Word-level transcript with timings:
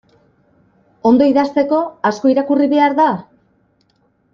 Ondo 1.11 1.29
idazteko, 1.33 1.85
asko 2.13 2.35
irakurri 2.35 2.75
behar 2.77 3.01
da? 3.05 3.11